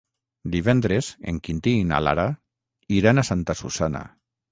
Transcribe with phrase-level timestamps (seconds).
[0.53, 2.25] Divendres en Quintí i na Lara
[3.01, 4.03] iran a Santa Susanna.